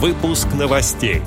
Выпуск 0.00 0.46
новостей. 0.54 1.22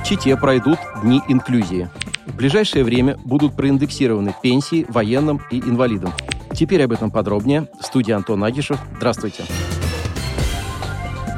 В 0.00 0.08
Чите 0.08 0.38
пройдут 0.38 0.78
дни 1.02 1.20
инклюзии. 1.28 1.90
В 2.24 2.34
ближайшее 2.34 2.82
время 2.82 3.18
будут 3.26 3.54
проиндексированы 3.54 4.34
пенсии 4.42 4.86
военным 4.88 5.42
и 5.50 5.60
инвалидам. 5.60 6.14
Теперь 6.54 6.82
об 6.82 6.92
этом 6.92 7.10
подробнее. 7.10 7.68
В 7.78 7.84
студии 7.84 8.12
Антон 8.12 8.42
Агишев. 8.42 8.78
Здравствуйте. 8.96 9.44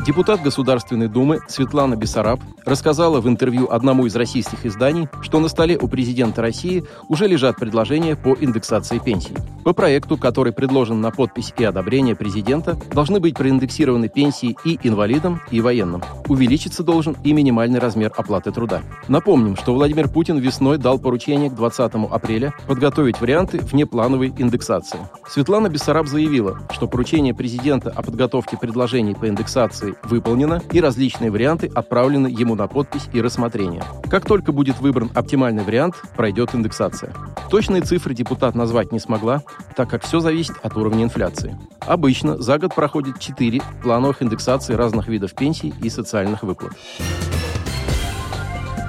Депутат 0.05 0.43
Государственной 0.43 1.07
Думы 1.07 1.39
Светлана 1.47 1.95
Бессараб 1.95 2.41
рассказала 2.65 3.21
в 3.21 3.29
интервью 3.29 3.71
одному 3.71 4.07
из 4.07 4.17
российских 4.17 4.67
изданий, 4.67 5.09
что 5.23 5.39
на 5.39 5.47
столе 5.47 5.79
у 5.79 5.87
президента 5.87 6.43
России 6.43 6.83
уже 7.09 7.29
лежат 7.29 7.57
предложения 7.57 8.17
по 8.17 8.31
индексации 8.31 8.99
пенсий. 8.99 9.37
По 9.65 9.73
проекту, 9.73 10.17
который 10.17 10.53
предложен 10.53 11.01
на 11.01 11.13
подпись 11.13 11.55
и 11.57 11.63
одобрение 11.63 12.17
президента, 12.17 12.77
должны 12.93 13.21
быть 13.21 13.37
проиндексированы 13.37 14.09
пенсии 14.09 14.57
и 14.65 14.77
инвалидам, 14.83 15.41
и 15.53 15.61
военным. 15.61 16.03
Увеличиться 16.27 16.83
должен 16.83 17.17
и 17.23 17.33
минимальный 17.33 17.79
размер 17.79 18.13
оплаты 18.17 18.51
труда. 18.51 18.83
Напомним, 19.07 19.57
что 19.57 19.73
Владимир 19.73 20.09
Путин 20.09 20.39
весной 20.39 20.79
дал 20.79 20.99
поручение 20.99 21.49
к 21.49 21.55
20 21.55 21.93
апреля 22.11 22.53
подготовить 22.67 23.21
варианты 23.21 23.61
внеплановой 23.61 24.35
индексации. 24.37 24.99
Светлана 25.29 25.69
Бессараб 25.69 26.09
заявила, 26.09 26.59
что 26.73 26.89
поручение 26.89 27.35
президента 27.35 27.91
о 27.91 28.03
подготовке 28.03 28.57
предложений 28.57 29.15
по 29.15 29.29
индексации 29.29 29.92
выполнено 30.03 30.63
и 30.73 30.81
различные 30.81 31.31
варианты 31.31 31.71
отправлены 31.75 32.29
ему 32.29 32.55
на 32.55 32.69
подпись 32.69 33.09
и 33.13 33.21
рассмотрение. 33.21 33.83
Как 34.11 34.25
только 34.27 34.53
будет 34.53 34.81
выбран 34.81 35.11
оптимальный 35.15 35.65
вариант, 35.65 35.97
пройдет 36.17 36.55
индексация. 36.55 37.15
Точные 37.51 37.83
цифры 37.83 38.15
депутат 38.15 38.55
назвать 38.55 38.93
не 38.93 38.99
смогла, 38.99 39.43
так 39.77 39.89
как 39.91 40.05
все 40.05 40.21
зависит 40.21 40.57
от 40.63 40.77
уровня 40.77 41.05
инфляции. 41.05 41.59
Обычно 41.81 42.41
за 42.41 42.59
год 42.59 42.75
проходит 42.75 43.19
4 43.19 43.61
плановых 43.83 44.23
индексации 44.23 44.75
разных 44.75 45.09
видов 45.09 45.35
пенсий 45.35 45.75
и 45.83 45.91
социальных 45.91 46.43
выплат. 46.43 46.73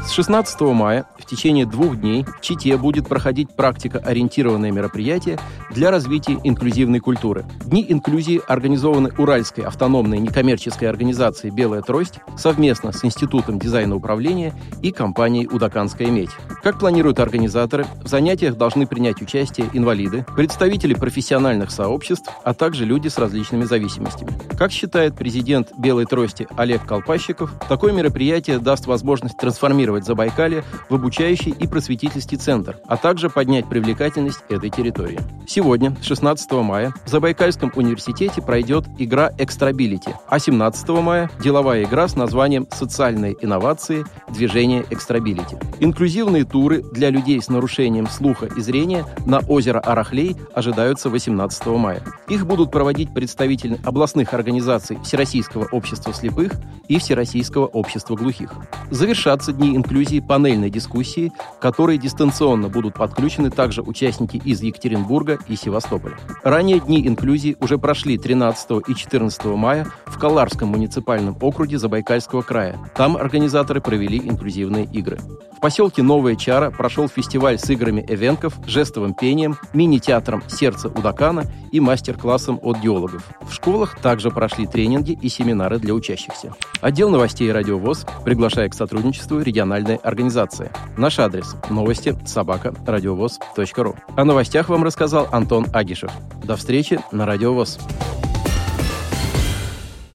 С 0.06 0.12
16 0.12 0.60
мая 0.62 1.06
в 1.18 1.26
течение 1.26 1.66
двух 1.66 1.96
дней 1.96 2.26
в 2.26 2.42
Чите 2.42 2.76
будет 2.76 3.08
проходить 3.08 3.50
практика-ориентированное 3.56 4.70
мероприятие 4.70 5.40
для 5.72 5.92
развития 5.92 6.38
инклюзивной 6.44 7.00
культуры. 7.00 7.46
Дни 7.64 7.86
инклюзии 7.88 8.42
организованы 8.46 9.12
Уральской 9.18 9.64
автономной 9.64 10.20
некоммерческой 10.20 10.90
организацией 10.90 11.54
«Белая 11.54 11.82
трость» 11.82 12.20
совместно 12.38 12.92
с 12.92 13.06
Институтом 13.06 13.60
дизайна 13.60 13.96
управления 13.96 14.54
и 14.82 14.92
компанией 14.92 15.48
«Удаканская 15.48 16.12
медь». 16.12 16.32
Как 16.62 16.80
планируют 16.80 17.20
организаторы, 17.20 17.86
в 18.04 18.08
занятиях 18.08 18.56
должны 18.58 18.86
принять 18.86 19.22
участие 19.22 19.70
инвалиды, 19.72 20.26
представители 20.36 20.94
профессиональных 20.94 21.72
сообществ, 21.72 22.30
а 22.44 22.54
также 22.54 22.84
люди 22.84 23.08
с 23.08 23.18
различными 23.18 23.64
зависимостями. 23.64 24.32
Как 24.58 24.72
считает 24.72 25.16
президент 25.16 25.72
«Белой 25.78 26.06
трости» 26.06 26.46
Олег 26.58 26.86
Колпащиков, 26.86 27.52
такое 27.70 27.94
мероприятие 27.94 28.60
даст 28.60 28.86
возможность 28.86 29.38
трансформировать 29.38 29.93
Забайкалье 30.02 30.64
в 30.90 30.96
обучающий 30.96 31.52
и 31.52 31.68
просветительский 31.68 32.38
центр, 32.38 32.78
а 32.88 32.98
также 32.98 33.30
поднять 33.30 33.70
привлекательность 33.70 34.40
этой 34.50 34.70
территории. 34.70 35.20
Сегодня, 35.48 35.96
16 36.02 36.52
мая, 36.54 36.94
в 37.06 37.10
Забайкальском 37.10 37.72
университете 37.76 38.42
пройдет 38.42 38.86
игра 38.98 39.32
«Экстрабилити», 39.38 40.16
а 40.28 40.40
17 40.40 40.90
мая– 40.90 41.30
деловая 41.40 41.84
игра 41.84 42.08
с 42.08 42.16
названием 42.16 42.68
«Социальные 42.72 43.36
инновации. 43.42 44.06
Движение 44.30 44.86
Экстрабилити». 44.90 45.58
Инклюзивные 45.80 46.46
туры 46.46 46.82
для 46.82 47.10
людей 47.10 47.42
с 47.42 47.50
нарушением 47.50 48.08
слуха 48.08 48.48
и 48.48 48.62
зрения 48.62 49.06
на 49.26 49.40
озеро 49.40 49.80
Арахлей 49.80 50.36
ожидаются 50.54 51.10
18 51.10 51.66
мая. 51.68 52.04
Их 52.28 52.46
будут 52.46 52.72
проводить 52.72 53.14
представители 53.14 53.80
областных 53.84 54.34
организаций 54.34 54.98
Всероссийского 55.04 55.68
общества 55.72 56.14
слепых 56.14 56.54
и 56.88 56.98
Всероссийского 56.98 57.66
общества 57.66 58.16
глухих. 58.16 58.54
Завершатся 58.90 59.54
дни 59.54 59.76
инклюзии 59.84 60.22
панельной 60.22 60.70
дискуссии, 60.70 61.34
к 61.60 61.62
которой 61.62 61.98
дистанционно 61.98 62.70
будут 62.70 62.94
подключены 62.94 63.50
также 63.50 63.82
участники 63.82 64.38
из 64.38 64.62
Екатеринбурга 64.62 65.38
и 65.48 65.56
Севастополя. 65.58 66.18
Ранее 66.44 66.80
дни 66.80 67.06
инклюзии 67.06 67.58
уже 67.60 67.78
прошли 67.78 68.18
13 68.18 68.88
и 68.88 68.96
14 68.96 69.46
мая 69.46 69.86
в 70.06 70.18
Каларском 70.18 70.70
муниципальном 70.70 71.36
округе 71.42 71.78
Забайкальского 71.78 72.42
края. 72.44 72.80
Там 72.96 73.18
организаторы 73.18 73.82
провели 73.82 74.18
инклюзивные 74.18 74.86
игры. 74.86 75.20
В 75.52 75.60
поселке 75.60 76.04
Новая 76.04 76.36
Чара 76.36 76.72
прошел 76.72 77.08
фестиваль 77.08 77.58
с 77.58 77.70
играми 77.70 78.06
эвенков, 78.08 78.58
жестовым 78.66 79.14
пением, 79.14 79.58
мини-театром 79.74 80.44
«Сердце 80.48 80.90
Удакана» 80.90 81.44
и 81.72 81.80
мастер-классом 81.80 82.60
от 82.62 82.80
геологов. 82.80 83.24
В 83.42 83.54
школах 83.54 83.98
также 84.00 84.30
прошли 84.30 84.68
тренинги 84.68 85.18
и 85.22 85.30
семинары 85.30 85.80
для 85.80 85.94
учащихся. 85.94 86.54
Отдел 86.82 87.10
новостей 87.10 87.50
«Радиовоз» 87.50 88.06
приглашает 88.26 88.74
к 88.74 88.76
сотрудничеству 88.76 89.40
региональной 89.74 89.96
организации. 89.96 90.72
Наш 90.98 91.20
адрес– 91.20 91.56
новости 91.70 92.16
собака 92.26 92.74
радиовоз.ру. 92.86 93.96
О 94.16 94.26
новостях 94.26 94.70
вам 94.70 94.84
рассказал 94.84 95.28
Антон 95.32 95.66
Агишев. 95.74 96.12
До 96.44 96.56
встречи 96.56 97.00
на 97.12 97.26
Радиовоз. 97.26 97.80